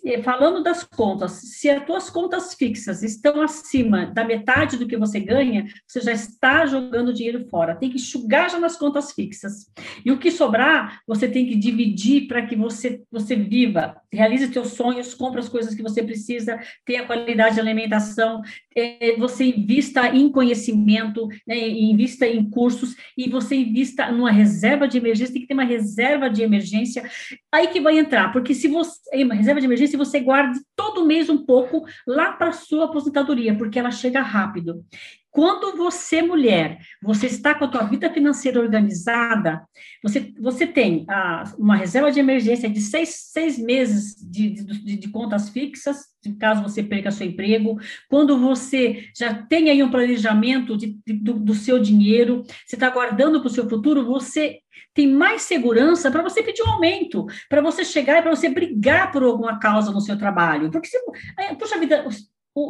[0.05, 4.97] Eh, falando das contas, se as tuas contas fixas estão acima da metade do que
[4.97, 7.75] você ganha, você já está jogando dinheiro fora.
[7.75, 9.71] Tem que enxugar já nas contas fixas.
[10.05, 14.73] E o que sobrar, você tem que dividir para que você, você viva, realize seus
[14.73, 18.43] sonhos, compre as coisas que você precisa, tenha qualidade de alimentação,
[18.77, 24.99] é, você invista em conhecimento, né, invista em cursos e você invista numa reserva de
[24.99, 27.09] emergência, tem que ter uma reserva de emergência,
[27.53, 31.29] aí que vai entrar, porque se você, uma reserva de emergência, você guarde todo mês
[31.29, 34.85] um pouco lá para sua aposentadoria, porque ela chega rápido.
[35.31, 39.63] Quando você, mulher, você está com a tua vida financeira organizada,
[40.03, 45.09] você, você tem ah, uma reserva de emergência de seis, seis meses de, de, de,
[45.09, 46.07] contas fixas,
[46.41, 51.55] caso você perca seu emprego, quando você já tem aí um planejamento de, do, do
[51.55, 54.59] seu dinheiro, você está guardando para o seu futuro, você
[55.01, 59.11] tem mais segurança para você pedir um aumento, para você chegar e para você brigar
[59.11, 60.71] por alguma causa no seu trabalho.
[60.71, 60.99] Porque, se,
[61.59, 62.05] puxa vida,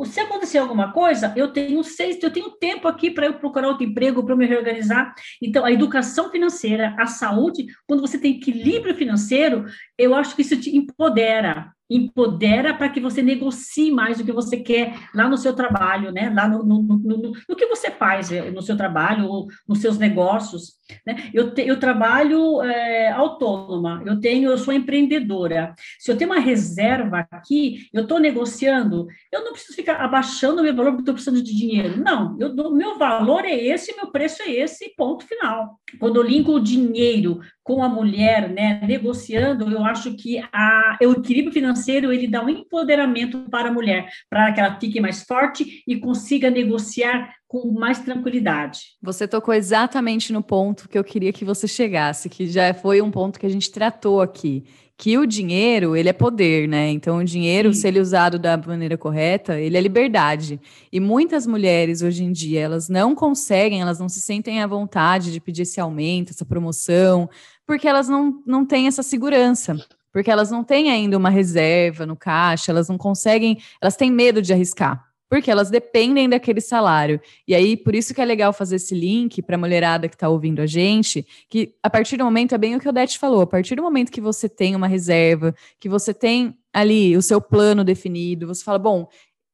[0.05, 3.85] se acontecer alguma coisa, eu tenho seis, eu tenho tempo aqui para eu procurar outro
[3.85, 5.13] emprego, para me reorganizar.
[5.43, 9.65] Então, a educação financeira, a saúde, quando você tem equilíbrio financeiro,
[9.99, 14.59] eu acho que isso te empodera empodera para que você negocie mais o que você
[14.59, 16.33] quer lá no seu trabalho, né?
[16.35, 19.99] Lá no, no, no, no que você faz eh, no seu trabalho ou nos seus
[19.99, 20.81] negócios.
[21.07, 21.31] Né?
[21.33, 25.75] Eu, te, eu trabalho é, autônoma, eu tenho, eu sou empreendedora.
[25.99, 30.63] Se eu tenho uma reserva aqui, eu estou negociando, eu não preciso ficar abaixando o
[30.63, 32.03] meu valor porque estou precisando de dinheiro.
[32.03, 35.81] Não, eu dou, meu valor é esse, meu preço é esse, ponto final.
[35.99, 41.13] Quando eu linko o dinheiro com a mulher, né, negociando, eu acho que a, o
[41.13, 45.83] equilíbrio financeiro ele dá um empoderamento para a mulher, para que ela fique mais forte
[45.87, 48.97] e consiga negociar com mais tranquilidade.
[49.03, 53.11] Você tocou exatamente no ponto que eu queria que você chegasse, que já foi um
[53.11, 54.65] ponto que a gente tratou aqui,
[55.01, 56.91] que o dinheiro, ele é poder, né?
[56.91, 57.81] Então, o dinheiro, Sim.
[57.81, 60.61] se ele é usado da maneira correta, ele é liberdade.
[60.93, 65.33] E muitas mulheres, hoje em dia, elas não conseguem, elas não se sentem à vontade
[65.33, 67.31] de pedir esse aumento, essa promoção,
[67.67, 69.75] porque elas não, não têm essa segurança.
[70.13, 74.43] Porque elas não têm ainda uma reserva no caixa, elas não conseguem, elas têm medo
[74.43, 77.21] de arriscar porque elas dependem daquele salário.
[77.47, 80.29] E aí, por isso que é legal fazer esse link para a mulherada que está
[80.29, 83.43] ouvindo a gente, que a partir do momento, é bem o que o Dete falou,
[83.43, 87.41] a partir do momento que você tem uma reserva, que você tem ali o seu
[87.41, 89.09] plano definido, você fala, bom,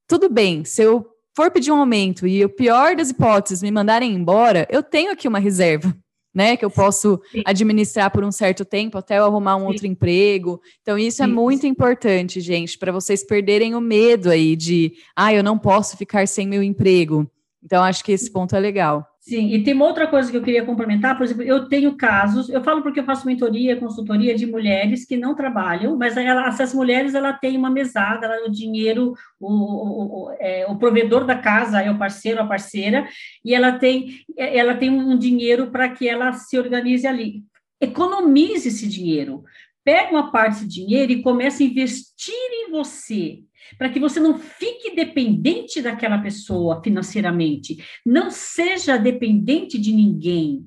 [0.09, 4.14] tudo bem, se eu for pedir um aumento e o pior das hipóteses me mandarem
[4.14, 5.95] embora, eu tenho aqui uma reserva
[6.37, 6.55] né?
[6.55, 7.42] Que eu posso Sim.
[7.46, 9.66] administrar por um certo tempo até eu arrumar um Sim.
[9.68, 10.61] outro emprego.
[10.83, 15.42] Então, isso é muito importante, gente, para vocês perderem o medo aí de, ah, eu
[15.42, 17.27] não posso ficar sem meu emprego.
[17.64, 19.09] Então, acho que esse ponto é legal.
[19.29, 22.49] Sim, e tem uma outra coisa que eu queria complementar, por exemplo, eu tenho casos,
[22.49, 26.73] eu falo porque eu faço mentoria, consultoria de mulheres que não trabalham, mas ela, essas
[26.73, 31.83] mulheres, ela tem uma mesada, ela, o dinheiro, o, o, é, o provedor da casa
[31.83, 33.09] é o parceiro, a parceira,
[33.45, 37.43] e ela tem, ela tem um dinheiro para que ela se organize ali.
[37.81, 39.43] Economize esse dinheiro,
[39.85, 43.41] pega uma parte desse dinheiro e comece a investir em você,
[43.79, 50.66] para que você não fique dependente daquela pessoa financeiramente, não seja dependente de ninguém.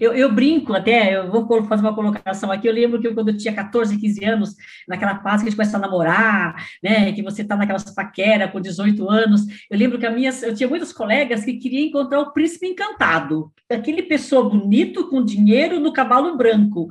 [0.00, 2.68] Eu, eu, brinco até, eu vou fazer uma colocação aqui.
[2.68, 5.76] Eu lembro que quando eu tinha 14, 15 anos, naquela fase que a gente começa
[5.76, 7.12] a namorar, né?
[7.12, 9.42] Que você está naquelas paquera com 18 anos.
[9.70, 13.52] Eu lembro que a minha, eu tinha muitos colegas que queriam encontrar o príncipe encantado,
[13.70, 16.88] aquele pessoa bonito com dinheiro no cavalo branco.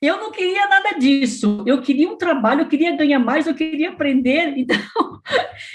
[0.00, 1.62] Eu não queria nada disso.
[1.66, 4.54] Eu queria um trabalho, eu queria ganhar mais, eu queria aprender.
[4.62, 4.78] Então,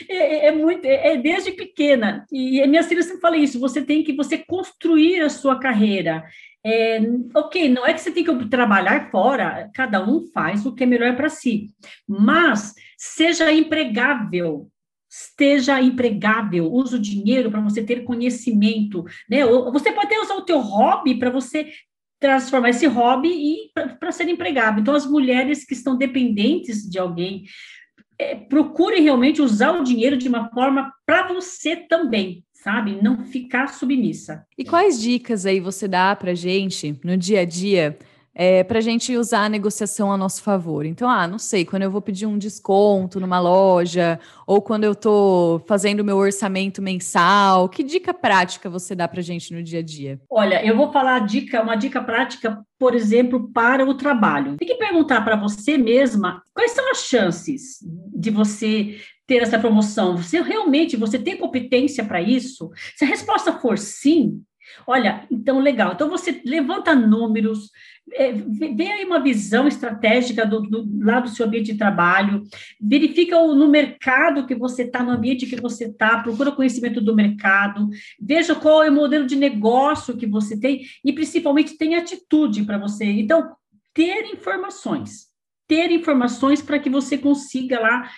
[0.09, 2.25] é, é muito, é, é desde pequena.
[2.31, 3.59] E a minha filha sempre fala isso.
[3.59, 6.23] Você tem que você construir a sua carreira.
[6.69, 6.99] É,
[7.33, 10.85] ok, não é que você tem que trabalhar fora, cada um faz o que é
[10.85, 11.69] melhor para si,
[12.05, 14.69] mas seja empregável,
[15.09, 19.45] esteja empregável, use o dinheiro para você ter conhecimento, né?
[19.45, 21.71] Você pode até usar o teu hobby para você
[22.19, 24.81] transformar esse hobby e para ser empregável.
[24.81, 27.45] Então, as mulheres que estão dependentes de alguém,
[28.19, 32.99] é, procure realmente usar o dinheiro de uma forma para você também, sabe?
[33.01, 34.45] Não ficar submissa.
[34.57, 37.97] E quais dicas aí você dá para gente no dia a dia
[38.39, 40.85] é, para a gente usar a negociação a nosso favor?
[40.85, 44.91] Então, ah, não sei, quando eu vou pedir um desconto numa loja ou quando eu
[44.91, 49.79] estou fazendo meu orçamento mensal, que dica prática você dá para a gente no dia
[49.79, 50.19] a dia?
[50.29, 54.57] Olha, eu vou falar dica, uma dica prática, por exemplo, para o trabalho.
[54.57, 57.79] Tem que perguntar para você mesma quais são as chances
[58.13, 60.17] de você ter essa promoção?
[60.17, 62.71] Você realmente você tem competência para isso?
[62.95, 64.41] Se a resposta for sim,
[64.85, 65.93] Olha, então legal.
[65.93, 67.71] Então você levanta números,
[68.13, 72.43] é, vê aí uma visão estratégica do, do, lá do seu ambiente de trabalho,
[72.79, 77.15] verifica o, no mercado que você está, no ambiente que você está, procura conhecimento do
[77.15, 82.63] mercado, veja qual é o modelo de negócio que você tem e principalmente tem atitude
[82.63, 83.05] para você.
[83.05, 83.55] Então,
[83.93, 85.27] ter informações.
[85.67, 88.09] Ter informações para que você consiga lá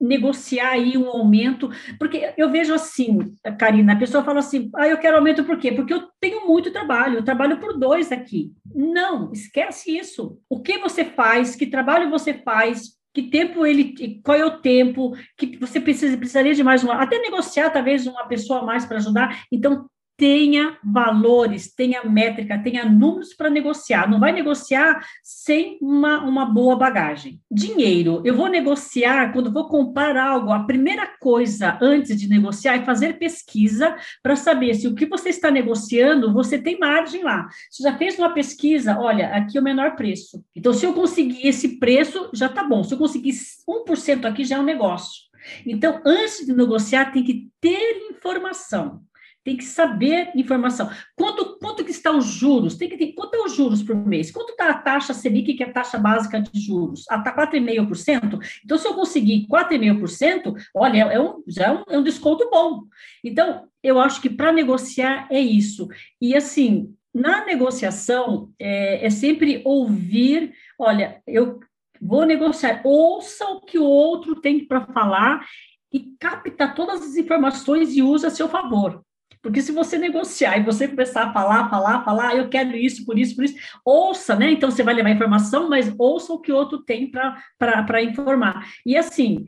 [0.00, 3.18] negociar aí um aumento, porque eu vejo assim,
[3.58, 5.72] Karina, a pessoa fala assim, ah, eu quero aumento por quê?
[5.72, 8.52] Porque eu tenho muito trabalho, eu trabalho por dois aqui.
[8.74, 10.38] Não, esquece isso.
[10.48, 15.16] O que você faz, que trabalho você faz, que tempo ele, qual é o tempo,
[15.38, 18.98] que você precisa, precisaria de mais uma, até negociar talvez uma pessoa a mais para
[18.98, 19.44] ajudar.
[19.50, 24.08] Então, tenha valores, tenha métrica, tenha números para negociar.
[24.08, 27.40] Não vai negociar sem uma, uma boa bagagem.
[27.50, 30.50] Dinheiro, eu vou negociar quando vou comprar algo.
[30.52, 35.28] A primeira coisa antes de negociar é fazer pesquisa para saber se o que você
[35.28, 37.46] está negociando, você tem margem lá.
[37.70, 40.42] Você já fez uma pesquisa, olha, aqui é o menor preço.
[40.54, 42.82] Então, se eu conseguir esse preço, já está bom.
[42.82, 43.34] Se eu conseguir
[43.68, 45.26] 1% aqui, já é um negócio.
[45.66, 49.02] Então, antes de negociar, tem que ter informação
[49.46, 50.90] tem que saber informação.
[51.14, 52.74] Quanto, quanto que estão os juros?
[52.74, 54.32] Tem que ter, quanto é os juros por mês?
[54.32, 57.04] Quanto está a taxa Selic, que é a taxa básica de juros?
[57.08, 58.40] Ah, está 4,5%?
[58.64, 62.86] Então, se eu conseguir 4,5%, olha, é um, já é um, é um desconto bom.
[63.22, 65.86] Então, eu acho que para negociar é isso.
[66.20, 71.60] E, assim, na negociação, é, é sempre ouvir, olha, eu
[72.02, 75.46] vou negociar, ouça o que o outro tem para falar
[75.92, 79.05] e capta todas as informações e usa a seu favor.
[79.46, 83.16] Porque se você negociar e você começar a falar, falar, falar, eu quero isso, por
[83.16, 83.54] isso, por isso,
[83.84, 84.50] ouça, né?
[84.50, 88.66] Então você vai levar informação, mas ouça o que o outro tem para informar.
[88.84, 89.46] E assim,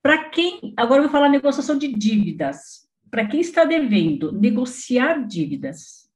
[0.00, 0.72] para quem.
[0.76, 2.86] Agora eu vou falar negociação de dívidas.
[3.10, 6.08] Para quem está devendo, negociar dívidas.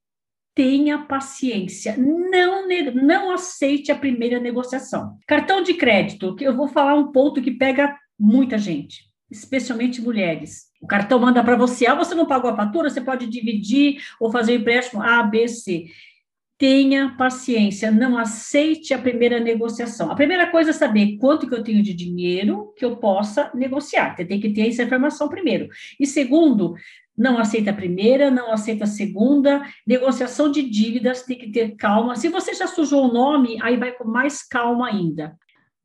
[0.55, 5.17] Tenha paciência, não, não aceite a primeira negociação.
[5.27, 10.66] Cartão de crédito, que eu vou falar um ponto que pega muita gente especialmente mulheres.
[10.81, 14.31] O cartão manda para você, ah, você não pagou a fatura, você pode dividir ou
[14.31, 15.85] fazer o empréstimo A, B, C.
[16.57, 20.11] Tenha paciência, não aceite a primeira negociação.
[20.11, 24.15] A primeira coisa é saber quanto que eu tenho de dinheiro que eu possa negociar.
[24.15, 25.69] Você tem que ter essa informação primeiro.
[25.99, 26.75] E segundo,
[27.17, 29.63] não aceita a primeira, não aceita a segunda.
[29.85, 32.15] Negociação de dívidas tem que ter calma.
[32.15, 35.35] Se você já sujou o nome, aí vai com mais calma ainda.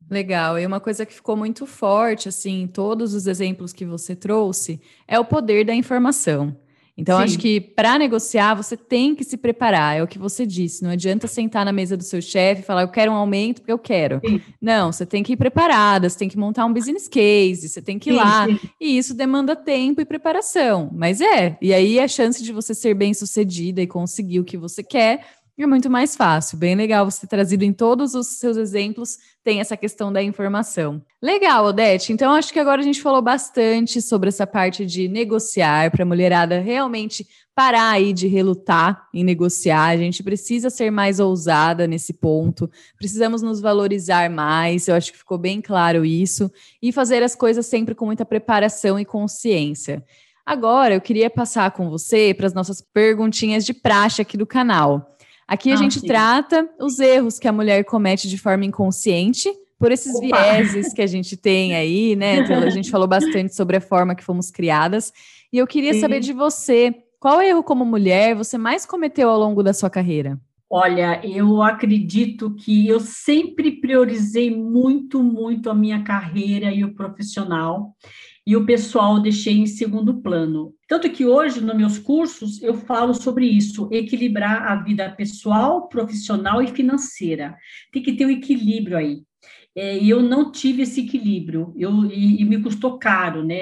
[0.09, 0.59] Legal.
[0.59, 4.81] E uma coisa que ficou muito forte, assim, em todos os exemplos que você trouxe,
[5.07, 6.55] é o poder da informação.
[6.95, 7.23] Então, Sim.
[7.23, 9.97] acho que para negociar, você tem que se preparar.
[9.97, 10.83] É o que você disse.
[10.83, 13.71] Não adianta sentar na mesa do seu chefe e falar, eu quero um aumento porque
[13.71, 14.21] eu quero.
[14.23, 14.39] Sim.
[14.61, 17.97] Não, você tem que ir preparada, você tem que montar um business case, você tem
[17.97, 18.47] que ir sim, lá.
[18.79, 20.89] E isso demanda tempo e preparação.
[20.93, 21.57] Mas é.
[21.59, 25.25] E aí a chance de você ser bem sucedida e conseguir o que você quer
[25.61, 26.57] é muito mais fácil.
[26.57, 30.99] Bem legal você ter trazido em todos os seus exemplos, tem essa questão da informação.
[31.21, 32.11] Legal, Odete.
[32.11, 36.05] Então, acho que agora a gente falou bastante sobre essa parte de negociar para a
[36.05, 39.89] mulherada realmente parar aí de relutar em negociar.
[39.89, 42.69] A gente precisa ser mais ousada nesse ponto.
[42.97, 44.87] Precisamos nos valorizar mais.
[44.87, 46.51] Eu acho que ficou bem claro isso.
[46.81, 50.03] E fazer as coisas sempre com muita preparação e consciência.
[50.45, 55.12] Agora, eu queria passar com você para as nossas perguntinhas de praxe aqui do canal.
[55.47, 56.07] Aqui a ah, gente sim.
[56.07, 60.41] trata os erros que a mulher comete de forma inconsciente, por esses Opa.
[60.41, 62.39] vieses que a gente tem aí, né?
[62.39, 65.11] A gente falou bastante sobre a forma que fomos criadas.
[65.51, 65.99] E eu queria sim.
[65.99, 70.39] saber de você, qual erro como mulher você mais cometeu ao longo da sua carreira?
[70.69, 77.93] Olha, eu acredito que eu sempre priorizei muito, muito a minha carreira e o profissional
[78.45, 80.73] e o pessoal deixei em segundo plano.
[80.87, 86.61] Tanto que hoje, nos meus cursos, eu falo sobre isso, equilibrar a vida pessoal, profissional
[86.61, 87.55] e financeira.
[87.91, 89.23] Tem que ter um equilíbrio aí.
[89.75, 93.55] É, e eu não tive esse equilíbrio, eu, e, e me custou caro, né?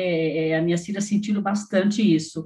[0.50, 2.46] É, a minha filha sentiram bastante isso.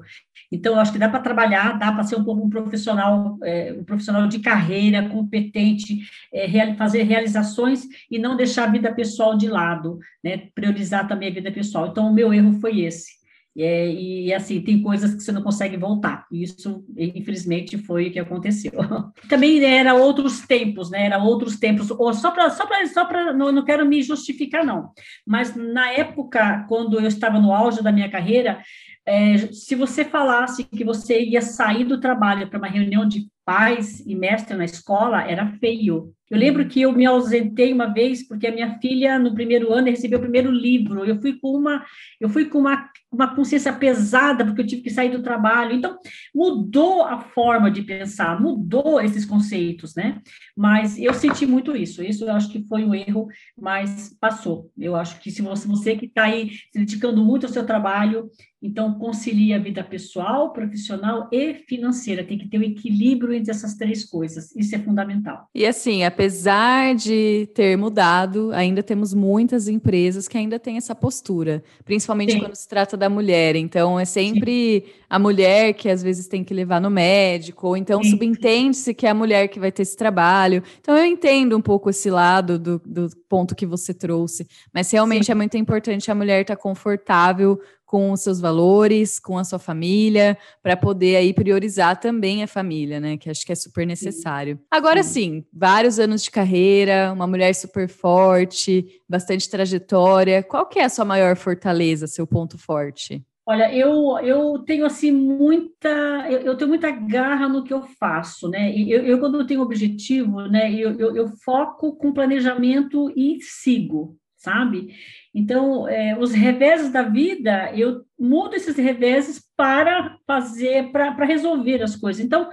[0.52, 4.28] Então, acho que dá para trabalhar, dá para ser um, um profissional, é, um profissional
[4.28, 6.00] de carreira, competente,
[6.34, 10.50] é, real, fazer realizações e não deixar a vida pessoal de lado, né?
[10.54, 11.88] Priorizar também a vida pessoal.
[11.88, 13.26] Então, o meu erro foi esse.
[13.58, 16.26] É, e assim, tem coisas que você não consegue voltar.
[16.30, 18.72] Isso, infelizmente, foi o que aconteceu.
[19.30, 21.06] Também era outros tempos, né?
[21.06, 21.90] Era outros tempos.
[21.90, 24.92] Ou só para, só para, só para, não, não quero me justificar, não.
[25.26, 28.62] Mas na época, quando eu estava no auge da minha carreira,
[29.06, 34.00] é, se você falasse que você ia sair do trabalho para uma reunião de pais
[34.00, 38.48] e mestre na escola, era feio Eu lembro que eu me ausentei uma vez porque
[38.48, 41.06] a minha filha no primeiro ano recebeu o primeiro livro.
[41.06, 41.86] Eu fui com uma,
[42.20, 45.74] eu fui com uma, uma consciência pesada porque eu tive que sair do trabalho.
[45.74, 45.98] Então
[46.34, 50.20] mudou a forma de pensar, mudou esses conceitos, né?
[50.58, 52.04] Mas eu senti muito isso.
[52.04, 54.72] Isso eu acho que foi um erro, mas passou.
[54.78, 58.30] Eu acho que se você, você que está aí se dedicando muito ao seu trabalho,
[58.66, 62.24] então, concilia a vida pessoal, profissional e financeira.
[62.24, 64.56] Tem que ter um equilíbrio entre essas três coisas.
[64.56, 65.48] Isso é fundamental.
[65.54, 71.62] E assim, apesar de ter mudado, ainda temos muitas empresas que ainda têm essa postura,
[71.84, 72.40] principalmente Sim.
[72.40, 73.58] quando se trata da mulher.
[73.58, 74.94] Então, é sempre Sim.
[75.10, 79.10] a mulher que às vezes tem que levar no médico, ou então subentende-se que é
[79.10, 80.64] a mulher que vai ter esse trabalho.
[80.80, 85.26] Então, eu entendo um pouco esse lado do, do ponto que você trouxe, mas realmente
[85.26, 85.34] Sim.
[85.34, 90.38] é muito importante a mulher estar confortável com os seus valores, com a sua família,
[90.62, 93.18] para poder aí priorizar também a família, né?
[93.18, 94.60] Que acho que é super necessário.
[94.72, 100.44] Agora sim, vários anos de carreira, uma mulher super forte, bastante trajetória.
[100.44, 103.24] Qual que é a sua maior fortaleza, seu ponto forte?
[103.48, 105.88] Olha, eu, eu tenho assim muita,
[106.28, 108.76] eu, eu, tenho muita garra no que eu faço, né?
[108.76, 110.74] Eu, eu quando eu tenho objetivo, né?
[110.74, 114.96] Eu, eu, eu foco com planejamento e sigo, sabe?
[115.34, 121.96] Então, é, os reveses da vida, eu mudo esses reveses para fazer, para resolver as
[121.96, 122.24] coisas.
[122.24, 122.50] Então,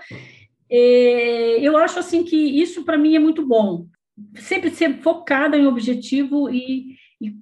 [0.69, 3.87] é, eu acho assim que isso para mim é muito bom.
[4.37, 6.97] Sempre ser focada em objetivo e,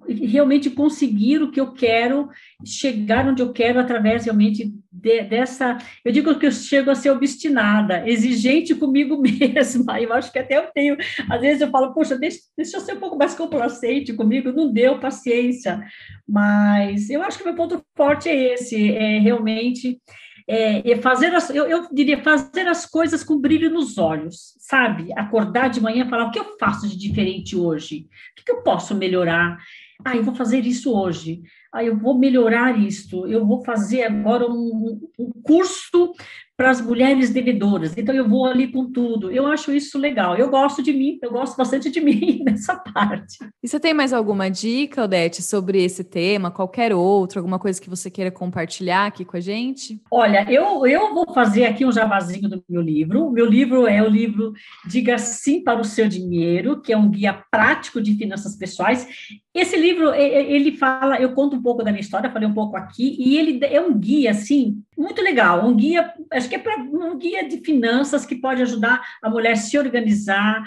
[0.07, 2.29] e, realmente conseguir o que eu quero,
[2.65, 5.77] chegar onde eu quero através realmente de, dessa.
[6.05, 9.99] Eu digo que eu chego a ser obstinada, exigente comigo mesma.
[9.99, 10.95] Eu acho que até eu tenho,
[11.29, 14.71] às vezes eu falo, poxa, deixa, deixa eu ser um pouco mais complacente comigo, não
[14.71, 15.81] deu paciência.
[16.27, 19.99] Mas eu acho que meu ponto forte é esse, é realmente
[20.47, 25.11] é, é fazer as, eu, eu, diria fazer as coisas com brilho nos olhos, sabe?
[25.13, 28.51] Acordar de manhã e falar o que eu faço de diferente hoje, o que, que
[28.51, 29.57] eu posso melhorar.
[30.03, 31.41] Ah, eu vou fazer isso hoje.
[31.73, 33.25] Ah, eu vou melhorar isto.
[33.27, 36.13] Eu vou fazer agora um, um curso
[36.61, 37.97] para as mulheres devedoras.
[37.97, 39.31] Então, eu vou ali com tudo.
[39.31, 40.35] Eu acho isso legal.
[40.35, 43.39] Eu gosto de mim, eu gosto bastante de mim nessa parte.
[43.63, 47.89] E você tem mais alguma dica, Odete, sobre esse tema, qualquer outro, alguma coisa que
[47.89, 49.99] você queira compartilhar aqui com a gente?
[50.11, 53.25] Olha, eu, eu vou fazer aqui um jabazinho do meu livro.
[53.25, 54.53] O meu livro é o livro
[54.85, 59.07] Diga Sim para o Seu Dinheiro, que é um guia prático de finanças pessoais.
[59.51, 63.15] Esse livro, ele fala, eu conto um pouco da minha história, falei um pouco aqui,
[63.19, 67.17] e ele é um guia, assim, muito legal, um guia, acho que é para um
[67.17, 70.63] guia de finanças que pode ajudar a mulher se organizar,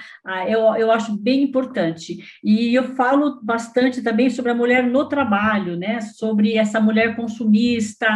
[0.49, 2.19] eu, eu acho bem importante.
[2.43, 8.09] E eu falo bastante também sobre a mulher no trabalho, né, sobre essa mulher consumista,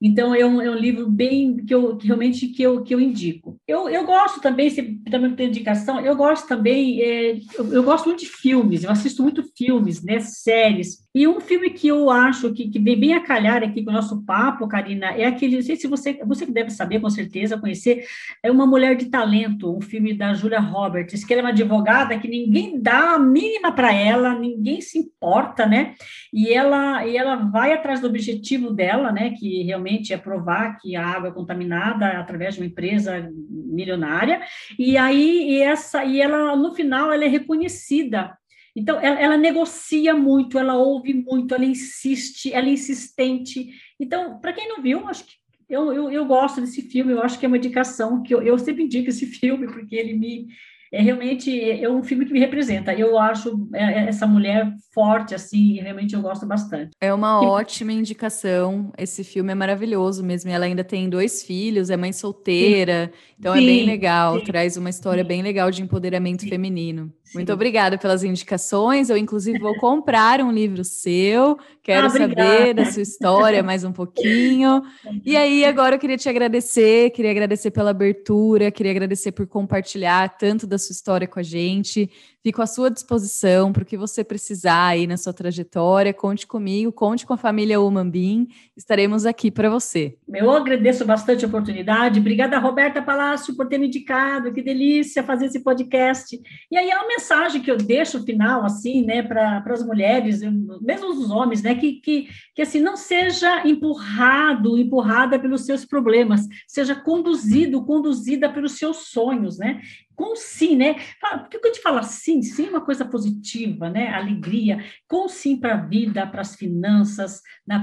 [0.00, 3.00] então é um, é um livro bem, que eu, que realmente que eu, que eu
[3.00, 3.58] indico.
[3.66, 8.06] Eu, eu gosto também, se também tem indicação, eu gosto também, é, eu, eu gosto
[8.06, 11.05] muito de filmes, eu assisto muito filmes, né, séries.
[11.16, 13.94] E um filme que eu acho que, que vem bem a calhar aqui com o
[13.94, 18.04] nosso papo, Karina, é aquele, não sei se você, você deve saber, com certeza, conhecer,
[18.42, 22.18] é Uma Mulher de Talento, um filme da Julia Roberts, que ela é uma advogada
[22.18, 25.94] que ninguém dá a mínima para ela, ninguém se importa, né?
[26.30, 29.30] E ela, e ela vai atrás do objetivo dela, né?
[29.30, 34.42] Que realmente é provar que a água é contaminada através de uma empresa milionária,
[34.78, 38.36] e aí e essa, e ela, no final, ela é reconhecida
[38.76, 43.70] então, ela, ela, negocia muito, ela ouve muito, ela insiste, ela é insistente.
[43.98, 45.32] Então, para quem não viu, acho que
[45.66, 48.58] eu, eu, eu, gosto desse filme, eu acho que é uma indicação que eu, eu
[48.58, 50.46] sempre indico esse filme, porque ele me,
[50.92, 52.94] é realmente é um filme que me representa.
[52.94, 56.90] Eu acho é, é, essa mulher forte, assim, realmente eu gosto bastante.
[57.00, 57.46] É uma e...
[57.46, 58.92] ótima indicação.
[58.96, 60.50] Esse filme é maravilhoso mesmo.
[60.50, 63.34] Ela ainda tem dois filhos, é mãe solteira, sim.
[63.38, 64.38] então sim, é bem legal.
[64.38, 64.44] Sim.
[64.44, 67.12] Traz uma história bem legal de empoderamento feminino.
[67.34, 69.10] Muito obrigada pelas indicações.
[69.10, 71.58] Eu, inclusive, vou comprar um livro seu.
[71.82, 74.82] Quero ah, saber da sua história mais um pouquinho.
[75.24, 80.36] E aí, agora eu queria te agradecer, queria agradecer pela abertura, queria agradecer por compartilhar
[80.36, 82.10] tanto da sua história com a gente.
[82.42, 86.14] Fico à sua disposição para o que você precisar aí na sua trajetória.
[86.14, 88.46] Conte comigo, conte com a família Umambim.
[88.76, 90.16] Estaremos aqui para você.
[90.32, 92.20] Eu agradeço bastante a oportunidade.
[92.20, 94.52] Obrigada, Roberta Palácio, por ter me indicado.
[94.52, 96.40] Que delícia fazer esse podcast.
[96.70, 100.40] E aí é uma mensagem que eu deixo final, assim, né, para as mulheres,
[100.80, 106.42] mesmo os homens, né, que, que, que assim, não seja empurrado, empurrada pelos seus problemas,
[106.68, 109.80] seja conduzido, conduzida pelos seus sonhos, né?
[110.16, 110.94] Com sim, né?
[111.40, 114.08] Porque quando a gente fala sim, sim é uma coisa positiva, né?
[114.08, 117.42] Alegria, com sim para a vida, para as finanças,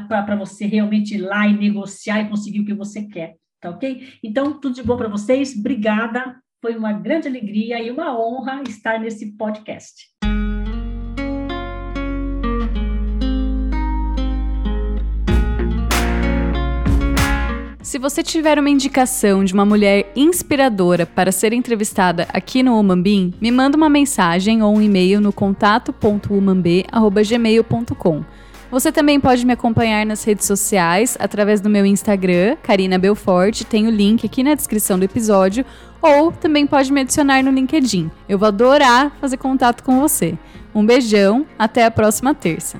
[0.09, 4.13] para você realmente ir lá e negociar e conseguir o que você quer, tá ok?
[4.23, 8.97] Então, tudo de bom para vocês, obrigada, Foi uma grande alegria e uma honra estar
[8.97, 10.12] nesse podcast.
[17.94, 23.32] Se você tiver uma indicação de uma mulher inspiradora para ser entrevistada aqui no Umambim,
[23.39, 28.24] me manda uma mensagem ou um e-mail no contato.umambê.gmail.com.
[28.72, 33.86] Você também pode me acompanhar nas redes sociais através do meu Instagram, Karina Belfort, tem
[33.86, 35.64] o link aqui na descrição do episódio,
[36.02, 38.10] ou também pode me adicionar no LinkedIn.
[38.28, 40.36] Eu vou adorar fazer contato com você.
[40.74, 42.80] Um beijão, até a próxima terça.